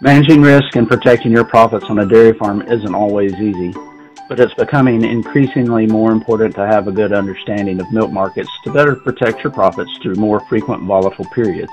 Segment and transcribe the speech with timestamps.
[0.00, 3.72] Managing risk and protecting your profits on a dairy farm isn't always easy,
[4.28, 8.72] but it's becoming increasingly more important to have a good understanding of milk markets to
[8.72, 11.70] better protect your profits through more frequent volatile periods.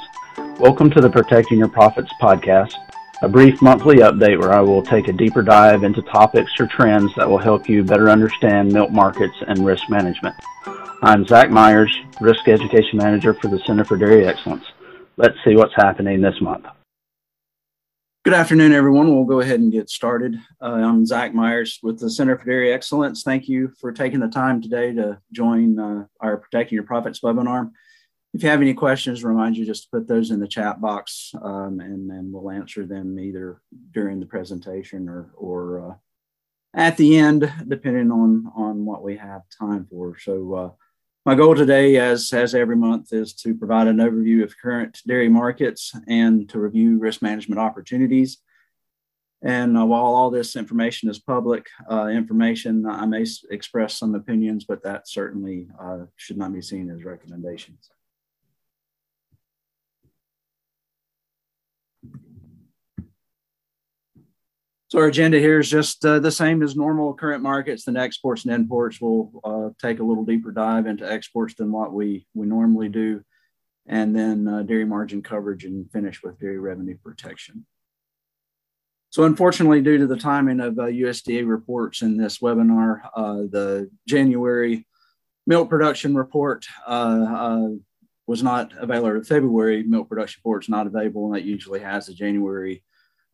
[0.59, 2.75] Welcome to the Protecting Your Profits podcast,
[3.23, 7.11] a brief monthly update where I will take a deeper dive into topics or trends
[7.15, 10.35] that will help you better understand milk markets and risk management.
[11.01, 11.91] I'm Zach Myers,
[12.21, 14.65] Risk Education Manager for the Center for Dairy Excellence.
[15.17, 16.67] Let's see what's happening this month.
[18.23, 19.07] Good afternoon, everyone.
[19.07, 20.39] We'll go ahead and get started.
[20.61, 23.23] Uh, I'm Zach Myers with the Center for Dairy Excellence.
[23.23, 27.71] Thank you for taking the time today to join uh, our Protecting Your Profits webinar.
[28.35, 31.33] If you have any questions, remind you just to put those in the chat box
[31.41, 33.59] um, and then we'll answer them either
[33.91, 35.95] during the presentation or, or uh,
[36.75, 40.15] at the end, depending on, on what we have time for.
[40.19, 40.69] So uh,
[41.25, 45.29] my goal today, as, as every month, is to provide an overview of current dairy
[45.29, 48.39] markets and to review risk management opportunities.
[49.43, 54.65] And uh, while all this information is public uh, information, I may express some opinions,
[54.65, 57.89] but that certainly uh, should not be seen as recommendations.
[64.91, 67.85] So our agenda here is just uh, the same as normal current markets.
[67.85, 71.93] Then exports and imports We'll uh, take a little deeper dive into exports than what
[71.93, 73.23] we we normally do,
[73.87, 77.65] and then uh, dairy margin coverage and finish with dairy revenue protection.
[79.11, 83.89] So unfortunately, due to the timing of USDA uh, reports in this webinar, uh, the
[84.09, 84.85] January
[85.47, 87.69] milk production report uh,
[88.27, 89.23] was not available.
[89.23, 92.83] February milk production report is not available, and that usually has the January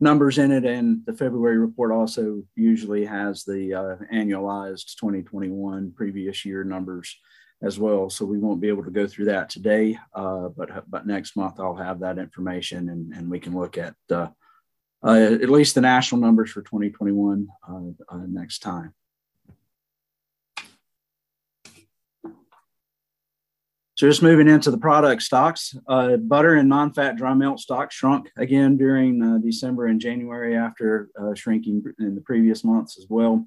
[0.00, 0.64] numbers in it.
[0.64, 7.16] And the February report also usually has the uh, annualized 2021 previous year numbers
[7.62, 8.08] as well.
[8.08, 11.58] So we won't be able to go through that today, uh, but but next month
[11.58, 14.28] I'll have that information and, and we can look at uh,
[15.02, 17.74] uh at least the national numbers for 2021 uh,
[18.08, 18.94] uh, next time.
[23.98, 28.30] So just moving into the product stocks, uh, butter and non-fat dry milk stocks shrunk
[28.36, 33.44] again during uh, December and January after uh, shrinking in the previous months as well.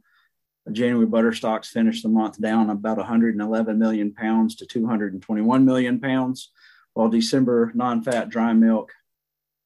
[0.70, 6.52] January butter stocks finished the month down about 111 million pounds to 221 million pounds,
[6.96, 8.92] while December non-fat dry milk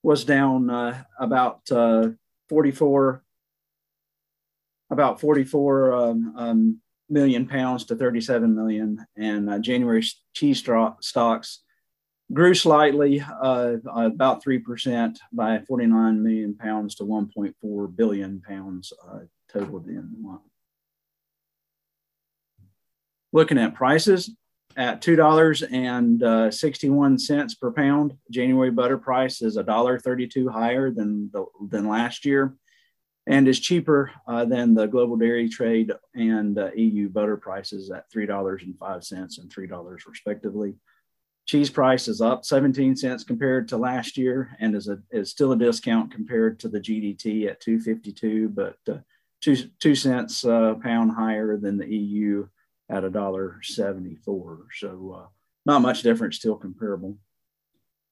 [0.04, 2.10] was down uh, about uh,
[2.48, 3.24] 44
[4.92, 10.64] about 44 um, um, million pounds to 37 million, and uh, January cheese
[11.00, 11.62] stocks
[12.34, 19.20] grew slightly, uh, about 3% by 49 million pounds to 1.4 billion pounds uh,
[19.52, 20.42] total at the the month.
[23.32, 24.32] Looking at prices,
[24.78, 26.22] at $2.61
[27.32, 32.56] uh, per pound, January butter price is $1.32 higher than, the, than last year
[33.28, 38.12] and is cheaper uh, than the global dairy trade and uh, EU butter prices at
[38.12, 40.76] $3.05 and $3 respectively.
[41.46, 45.52] Cheese price is up 17 cents compared to last year and is, a, is still
[45.52, 48.98] a discount compared to the GDT at 252, but uh,
[49.42, 52.48] two, two cents a pound higher than the EU
[52.90, 54.58] at $1.74.
[54.74, 55.28] So uh,
[55.66, 57.18] not much difference, still comparable.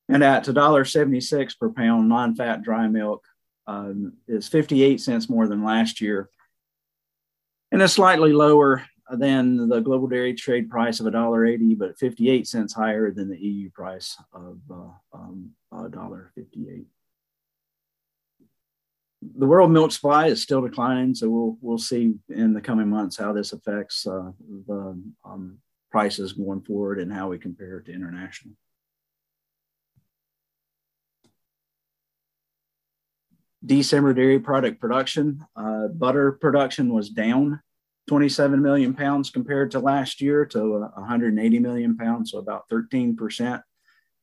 [0.09, 3.23] And at $1.76 per pound, non-fat dry milk
[3.67, 6.29] um, is 58 cents more than last year,
[7.71, 12.73] and it's slightly lower than the global dairy trade price of $1.80, but 58 cents
[12.73, 16.85] higher than the EU price of uh, um, $1.58.
[19.37, 23.15] The world milk supply is still declining, so we'll we'll see in the coming months
[23.15, 24.31] how this affects uh,
[24.67, 25.59] the um,
[25.91, 28.53] prices going forward and how we compare it to international.
[33.65, 35.45] December dairy product production.
[35.55, 37.61] Uh, butter production was down
[38.07, 43.61] 27 million pounds compared to last year to 180 million pounds, so about 13%.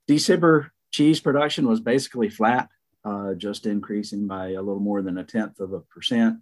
[0.07, 2.69] December cheese production was basically flat,
[3.05, 6.39] uh, just increasing by a little more than a tenth of a percent,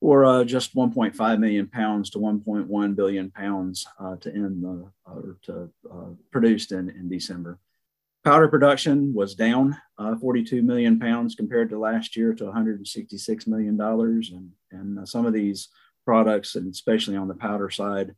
[0.00, 5.38] or uh, just 1.5 million pounds to 1.1 billion pounds uh, to end the or
[5.42, 7.58] to uh, produced in, in December.
[8.24, 13.76] Powder production was down uh, 42 million pounds compared to last year to 166 million
[13.76, 15.68] dollars, and and uh, some of these
[16.04, 18.14] products, and especially on the powder side,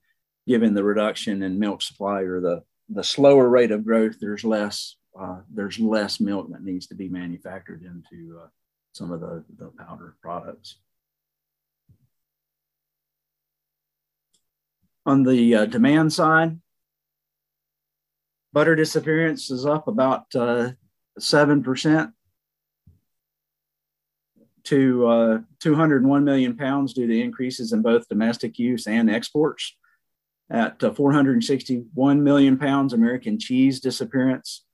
[0.46, 4.96] given the reduction in milk supply or the the slower rate of growth, there's less
[5.18, 8.48] uh, there's less milk that needs to be manufactured into uh,
[8.92, 10.76] some of the, the powder products.
[15.06, 16.58] On the uh, demand side,
[18.54, 20.70] Butter disappearance is up about uh,
[21.18, 22.12] 7%.
[24.62, 29.76] to uh, 201 million pounds due to increases in both domestic use and exports.
[30.48, 34.64] At uh, 461 million pounds, American cheese disappearance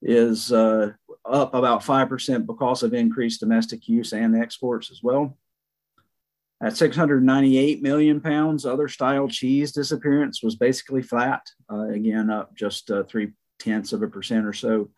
[0.00, 0.92] is uh,
[1.24, 5.36] up about 5% because of increased domestic use and exports as well.
[6.62, 12.88] At 698 million pounds, other style cheese disappearance was basically flat, uh, again, up just
[12.88, 14.90] uh, three tenths of a percent or so,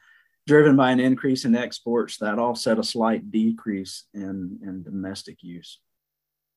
[0.47, 5.81] driven by an increase in exports that offset a slight decrease in, in domestic use.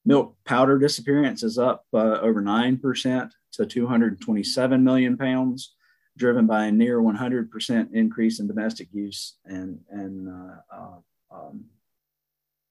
[0.04, 5.74] Milk powder disappearance is up uh, over 9% to 227 million pounds,
[6.18, 10.98] driven by a near 100% increase in domestic use and, and, uh, uh,
[11.31, 11.65] um,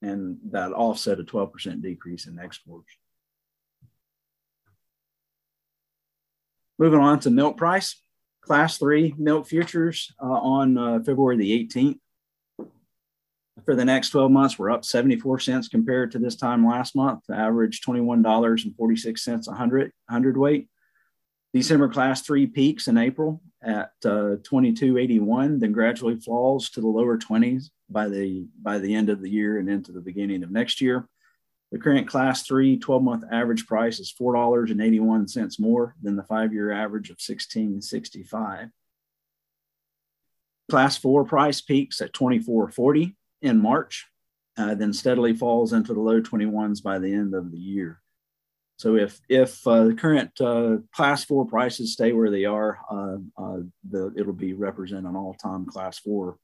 [0.03, 2.93] and that offset a 12% decrease in exports.
[6.79, 8.03] Moving on to milk price.
[8.43, 11.99] Class three milk futures uh, on uh, February the 18th.
[13.65, 17.25] For the next 12 months, we're up 74 cents compared to this time last month,
[17.33, 20.69] average $21.46 a hundred, hundred weight.
[21.53, 27.19] December class three peaks in April at uh, 2281, then gradually falls to the lower
[27.19, 30.81] 20s by the by the end of the year and into the beginning of next
[30.81, 31.09] year.
[31.73, 36.71] The current class three 12 month average price is $4.81 more than the five year
[36.71, 38.69] average of 1665.
[40.71, 44.07] Class four price peaks at 2440 in March,
[44.57, 48.01] uh, then steadily falls into the low 21s by the end of the year.
[48.79, 53.17] So if if uh, the current uh, class four prices stay where they are, uh,
[53.43, 56.37] uh the, it'll be represent an all-time class four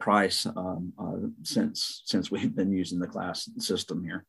[0.00, 4.24] price um, uh, since since we've been using the class system here.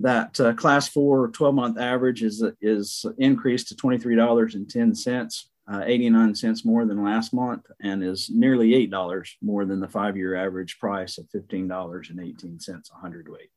[0.00, 5.44] That uh, class four 12-month average is is increased to $23.10,
[5.84, 10.78] 89 cents more than last month, and is nearly $8 more than the five-year average
[10.78, 13.50] price of $15.18 a hundredweight.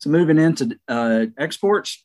[0.00, 2.02] So moving into uh, exports,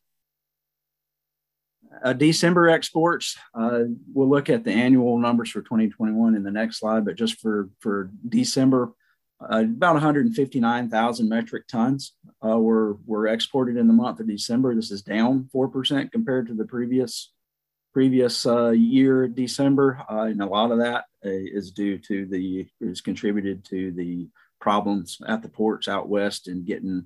[2.04, 3.84] uh, December exports, uh,
[4.14, 7.70] we'll look at the annual numbers for 2021 in the next slide, but just for,
[7.80, 8.92] for December,
[9.42, 12.14] uh, about 159,000 metric tons
[12.46, 14.76] uh, were, were exported in the month of December.
[14.76, 17.32] This is down 4% compared to the previous
[17.94, 20.04] previous uh, year, December.
[20.10, 24.28] and a lot of that is due to the, is contributed to the
[24.60, 27.06] problems at the ports out west and getting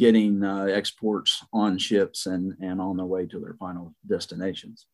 [0.00, 4.86] getting uh, exports on ships and, and on their way to their final destinations.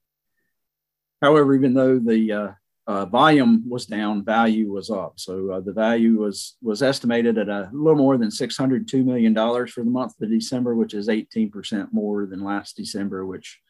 [1.22, 2.48] However, even though the uh,
[2.88, 5.14] uh, volume was down, value was up.
[5.20, 9.32] So uh, the value was was estimated at a little more than $602 million
[9.68, 13.60] for the month of December, which is 18% more than last December, which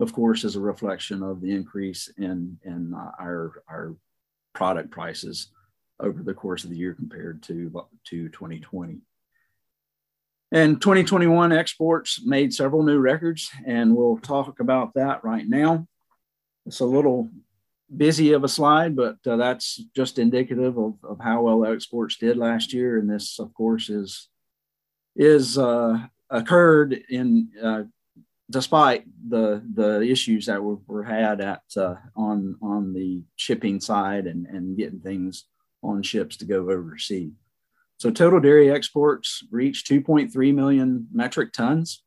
[0.00, 3.96] of course is a reflection of the increase in, in uh, our, our
[4.54, 5.52] product prices
[6.00, 7.70] over the course of the year compared to,
[8.04, 8.98] to 2020.
[10.52, 15.86] And 2021 exports made several new records, and we'll talk about that right now.
[16.66, 17.30] It's a little
[17.94, 22.36] busy of a slide, but uh, that's just indicative of, of how well exports did
[22.36, 22.98] last year.
[22.98, 24.28] And this, of course, is
[25.16, 25.98] is uh,
[26.30, 27.84] occurred in uh,
[28.50, 34.26] despite the the issues that were, were had at uh, on on the shipping side
[34.26, 35.44] and and getting things
[35.82, 37.32] on ships to go overseas.
[37.98, 42.02] So total dairy exports reached 2.3 million metric tons.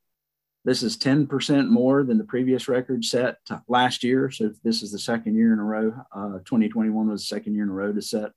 [0.65, 4.29] This is 10% more than the previous record set last year.
[4.29, 5.93] So this is the second year in a row.
[6.11, 8.31] Uh, 2021 was the second year in a row to set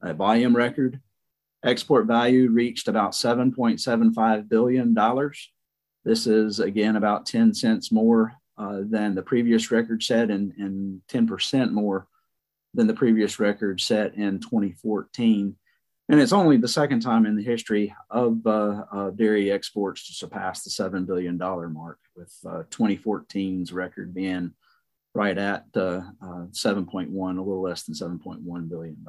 [0.00, 1.00] a volume record.
[1.62, 4.94] Export value reached about $7.75 billion.
[6.04, 11.02] This is again about 10 cents more uh, than the previous record set and, and
[11.08, 12.06] 10% more
[12.72, 15.56] than the previous record set in 2014.
[16.08, 20.12] And it's only the second time in the history of uh, uh, dairy exports to
[20.12, 24.52] surpass the $7 billion mark, with uh, 2014's record being
[25.14, 29.02] right at uh, uh, 7.1, a little less than $7.1 billion.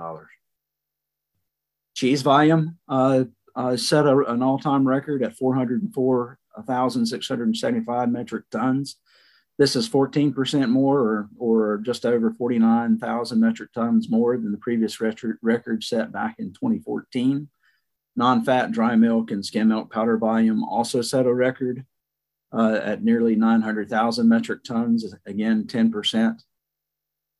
[1.95, 3.25] Cheese volume uh,
[3.75, 8.95] set a, an all time record at 404,675 metric tons.
[9.57, 14.99] This is 14% more, or, or just over 49,000 metric tons more than the previous
[14.99, 17.47] record set back in 2014.
[18.17, 21.85] Non fat dry milk and skim milk powder volume also set a record
[22.53, 26.41] uh, at nearly 900,000 metric tons, again, 10%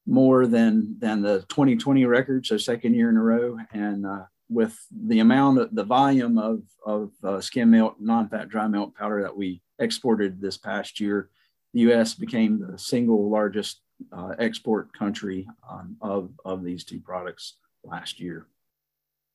[0.05, 3.57] more than, than the 2020 record, so second year in a row.
[3.73, 8.49] And uh, with the amount of the volume of, of uh, skim milk, non fat
[8.49, 11.29] dry milk powder that we exported this past year,
[11.75, 12.13] the U.S.
[12.13, 13.81] became the single largest
[14.17, 18.47] uh, export country um, of, of these two products last year.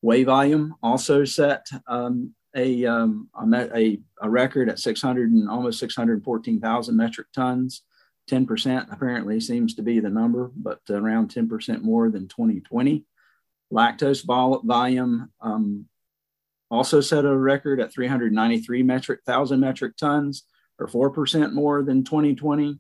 [0.00, 6.96] Whey volume also set um, a, um, a, a record at 600 and almost 614,000
[6.96, 7.82] metric tons.
[8.30, 13.04] 10% apparently seems to be the number, but around 10% more than 2020.
[13.70, 15.84] Lactose vol- volume um,
[16.70, 20.44] also set a record at 393 metric thousand metric tons,
[20.80, 22.78] or 4% more than 2020.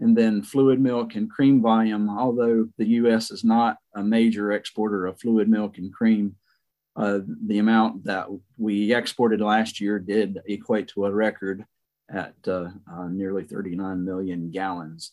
[0.00, 5.06] And then fluid milk and cream volume, although the US is not a major exporter
[5.06, 6.36] of fluid milk and cream,
[6.96, 11.64] uh, the amount that we exported last year did equate to a record
[12.10, 15.12] at uh, uh, nearly 39 million gallons.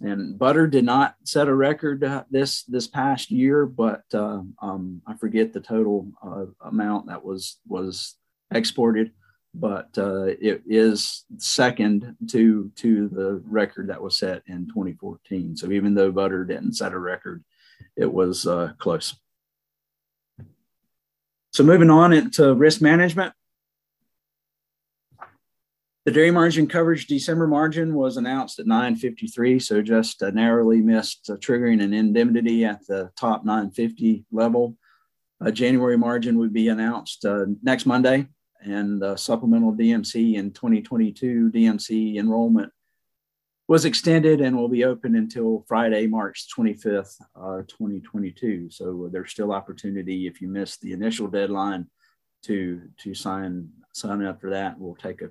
[0.00, 5.02] And butter did not set a record uh, this this past year, but uh, um,
[5.06, 8.14] I forget the total uh, amount that was was
[8.52, 9.10] exported,
[9.58, 15.56] but it is second to to the record that was set in 2014.
[15.56, 17.44] So even though butter didn't set a record,
[17.96, 18.46] it was
[18.78, 19.14] close.
[21.52, 23.32] So moving on into risk management.
[26.08, 31.28] The dairy margin coverage December margin was announced at 953, so just uh, narrowly missed
[31.28, 34.74] uh, triggering an indemnity at the top 950 level.
[35.44, 38.26] Uh, January margin would be announced uh, next Monday,
[38.60, 42.72] and supplemental DMC in 2022 DMC enrollment
[43.68, 48.70] was extended and will be open until Friday, March 25th, uh, 2022.
[48.70, 51.86] So there's still opportunity if you missed the initial deadline
[52.44, 54.78] to to sign sign up for that.
[54.78, 55.26] We'll take a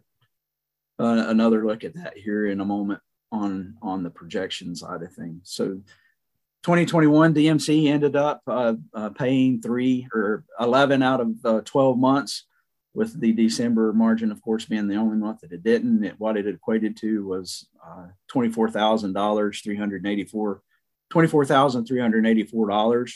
[0.99, 5.11] uh, another look at that here in a moment on on the projection side of
[5.13, 5.41] things.
[5.45, 5.81] So
[6.63, 12.45] 2021 DMC ended up uh, uh, paying three or 11 out of uh, 12 months
[12.97, 16.03] with the December margin, of course, being the only month that it didn't.
[16.03, 20.61] It, what it equated to was uh, $24,000, 384
[21.13, 23.13] $24,384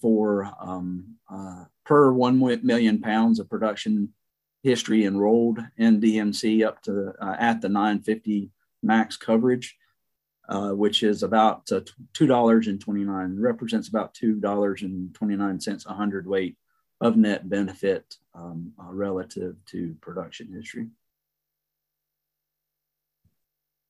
[0.00, 4.10] for um, uh, per 1 million pounds of production
[4.62, 8.52] history enrolled in DMC up to uh, at the 950
[8.84, 9.76] max coverage,
[10.48, 11.80] uh, which is about uh,
[12.16, 16.56] $2.29, represents about $2.29 a hundredweight
[17.00, 20.88] of net benefit um, uh, relative to production history.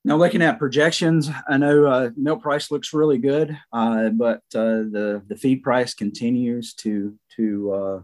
[0.04, 4.86] Now, looking at projections, I know uh, milk price looks really good, uh, but uh,
[4.86, 8.00] the the feed price continues to to uh,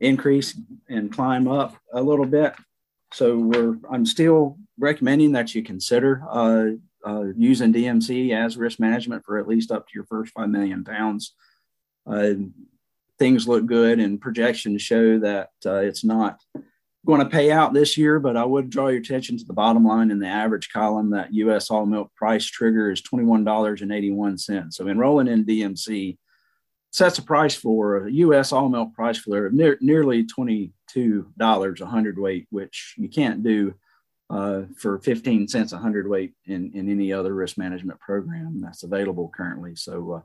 [0.00, 2.54] increase and climb up a little bit.
[3.12, 6.72] So we're I'm still recommending that you consider uh,
[7.36, 11.34] using DMC as risk management for at least up to your first five million pounds
[13.18, 16.40] things look good and projections show that uh, it's not
[17.04, 19.84] going to pay out this year, but I would draw your attention to the bottom
[19.84, 21.70] line in the average column that U.S.
[21.70, 24.72] all milk price trigger is $21.81.
[24.72, 26.16] So enrolling in DMC
[26.92, 28.52] sets a price for a U.S.
[28.52, 33.74] all milk price floor of near, nearly $22 a hundredweight, which you can't do
[34.30, 39.30] uh, for 15 cents a hundredweight in, in any other risk management program that's available
[39.34, 39.74] currently.
[39.74, 40.20] So uh,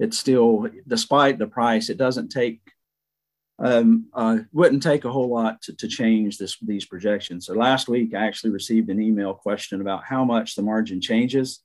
[0.00, 2.60] it's still, despite the price, it doesn't take,
[3.58, 7.44] um, uh, wouldn't take a whole lot to, to change this, these projections.
[7.46, 11.60] So last week, I actually received an email question about how much the margin changes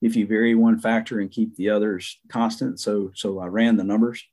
[0.00, 2.78] if you vary one factor and keep the others constant.
[2.78, 4.24] So, so I ran the numbers.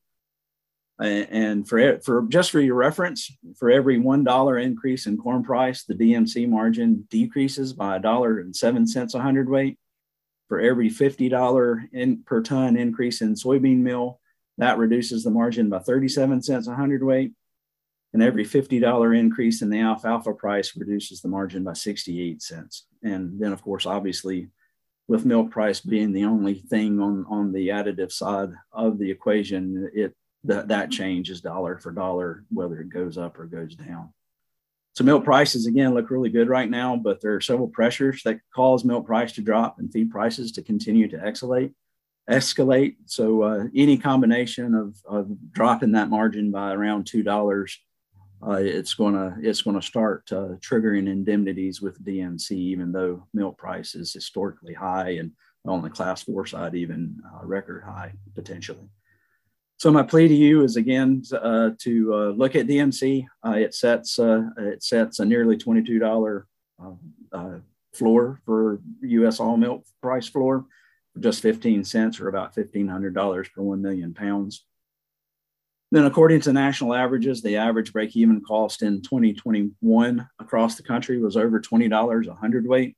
[0.99, 5.85] And for, for just for your reference, for every one dollar increase in corn price,
[5.85, 9.79] the DMC margin decreases by a dollar and seven cents a hundredweight
[10.49, 14.19] for every $50 in, per ton increase in soybean meal,
[14.57, 17.31] that reduces the margin by 37 cents a hundredweight.
[18.11, 22.87] And every $50 increase in the alfalfa price reduces the margin by 68 cents.
[23.03, 24.47] And then, of course, obviously,
[25.07, 29.89] with milk price being the only thing on, on the additive side of the equation,
[29.93, 30.15] it
[30.45, 34.13] that, that change is dollar for dollar, whether it goes up or goes down.
[34.99, 38.41] So milk prices again look really good right now, but there are several pressures that
[38.53, 41.73] cause milk price to drop and feed prices to continue to escalate.
[42.29, 42.97] Escalate.
[43.05, 47.79] So uh, any combination of, of dropping that margin by around two dollars,
[48.45, 53.95] uh, it's gonna it's gonna start uh, triggering indemnities with DMC, even though milk price
[53.95, 55.31] is historically high and
[55.65, 58.89] on the class four side even uh, record high potentially.
[59.79, 63.25] So my plea to you is again uh, to uh, look at DMC.
[63.45, 66.99] Uh, it sets uh, it sets a nearly twenty two dollar um,
[67.31, 67.59] uh,
[67.93, 69.39] floor for U.S.
[69.39, 70.65] all milk price floor,
[71.17, 74.65] just fifteen cents or about fifteen hundred dollars per one million pounds.
[75.91, 81.19] Then, according to national averages, the average break even cost in 2021 across the country
[81.19, 82.95] was over $20 a hundredweight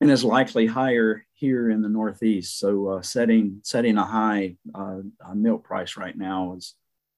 [0.00, 2.58] and is likely higher here in the Northeast.
[2.58, 5.00] So uh, setting setting a high uh,
[5.34, 6.74] milk price right now is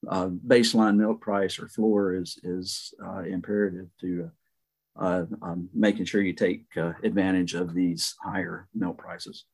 [0.09, 2.93] uh, baseline milk price or floor is is
[3.27, 4.31] imperative to
[4.97, 9.45] um, making sure you take advantage of these higher milk prices.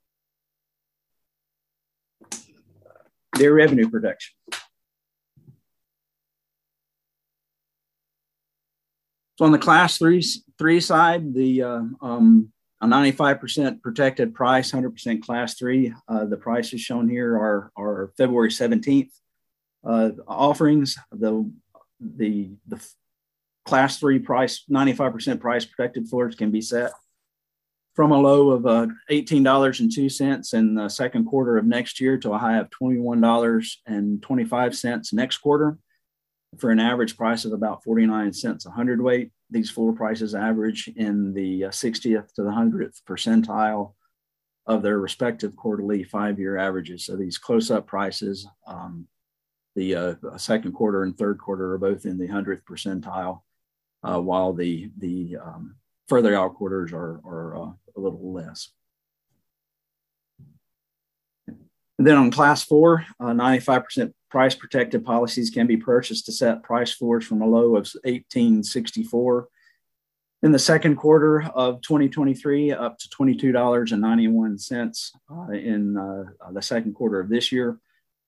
[3.36, 4.34] Dairy revenue protection.
[9.36, 10.24] So on the class three
[10.58, 12.52] three side, the uh, um,
[12.84, 15.94] a 95% protected price, 100% class three.
[16.06, 19.08] Uh, the prices shown here are, are February 17th
[19.84, 20.98] uh, offerings.
[21.10, 21.50] The,
[21.98, 22.86] the, the
[23.64, 26.92] class three price, 95% price protected floors can be set
[27.94, 32.38] from a low of uh, $18.02 in the second quarter of next year to a
[32.38, 35.78] high of $21.25 next quarter
[36.58, 39.32] for an average price of about 49 cents a hundredweight.
[39.54, 43.92] These floor prices average in the 60th uh, to the 100th percentile
[44.66, 47.06] of their respective quarterly five year averages.
[47.06, 49.06] So these close up prices, um,
[49.76, 53.42] the uh, second quarter and third quarter are both in the 100th percentile,
[54.02, 55.76] uh, while the, the um,
[56.08, 58.70] further out quarters are, are uh, a little less.
[61.98, 66.62] And then on class four, 95% uh, price protected policies can be purchased to set
[66.62, 69.48] price floors from a low of 1864
[70.42, 77.20] in the second quarter of 2023 up to $22.91 uh, in uh, the second quarter
[77.20, 77.78] of this year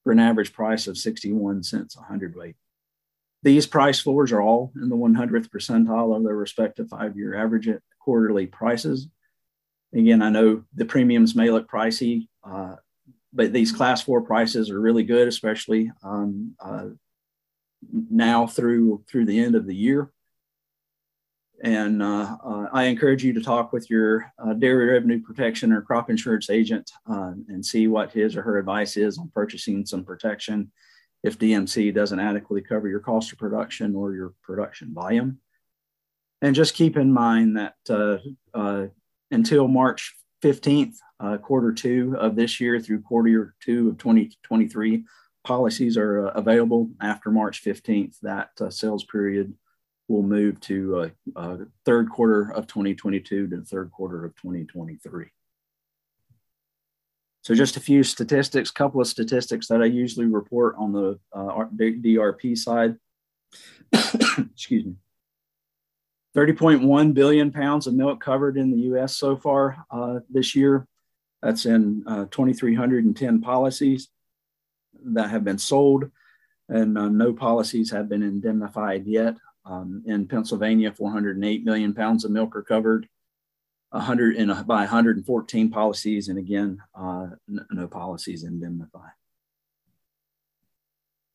[0.02, 2.56] for an average price of 61 cents a hundredweight.
[3.42, 7.68] These price floors are all in the 100th percentile of their respective five year average
[8.00, 9.08] quarterly prices.
[9.92, 12.28] Again, I know the premiums may look pricey.
[12.42, 12.76] Uh,
[13.36, 16.86] but these class four prices are really good, especially um, uh,
[18.10, 20.10] now through through the end of the year.
[21.62, 25.80] And uh, uh, I encourage you to talk with your uh, dairy revenue protection or
[25.80, 30.04] crop insurance agent uh, and see what his or her advice is on purchasing some
[30.04, 30.70] protection
[31.22, 35.38] if DMC doesn't adequately cover your cost of production or your production volume.
[36.42, 37.74] And just keep in mind that
[38.54, 38.88] uh,
[39.30, 40.14] until March
[40.46, 45.04] 15th, uh, quarter two of this year through quarter two of 2023.
[45.42, 48.20] Policies are uh, available after March 15th.
[48.20, 49.54] That uh, sales period
[50.06, 55.26] will move to uh, uh, third quarter of 2022 to third quarter of 2023.
[57.42, 61.64] So just a few statistics, couple of statistics that I usually report on the uh,
[61.74, 62.96] DRP side.
[63.92, 64.94] Excuse me.
[66.36, 70.86] 30.1 billion pounds of milk covered in the US so far uh, this year.
[71.42, 74.08] That's in uh, 2,310 policies
[75.02, 76.10] that have been sold,
[76.68, 79.36] and uh, no policies have been indemnified yet.
[79.64, 83.08] Um, in Pennsylvania, 408 million pounds of milk are covered,
[83.90, 87.28] 100 in by 114 policies, and again, uh,
[87.70, 89.12] no policies indemnified.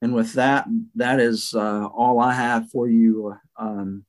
[0.01, 4.05] And with that, that is uh, all I have for you um,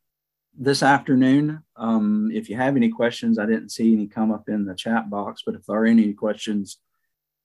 [0.57, 1.62] this afternoon.
[1.77, 5.09] Um, if you have any questions, I didn't see any come up in the chat
[5.09, 6.79] box, but if there are any questions,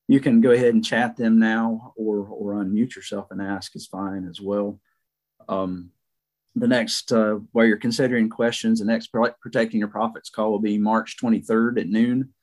[0.08, 3.88] you can go ahead and chat them now or, or unmute yourself and ask is
[3.88, 4.80] fine as well.
[5.50, 5.92] Um,
[6.56, 10.78] the next, uh, while you're considering questions, the next Protecting Your Profits call will be
[10.78, 12.34] March 23rd at noon.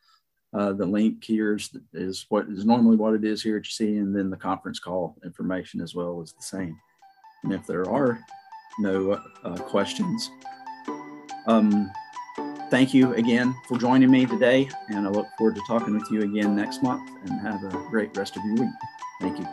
[0.53, 3.71] Uh, the link here is, is what is normally what it is here at you
[3.71, 6.79] see, and then the conference call information as well is the same.
[7.43, 8.21] And if there are
[8.79, 9.13] no
[9.45, 10.31] uh, questions,
[11.47, 11.91] um,
[12.71, 16.23] thank you again for joining me today, and I look forward to talking with you
[16.23, 17.09] again next month.
[17.25, 18.75] And have a great rest of your week.
[19.21, 19.47] Thank you.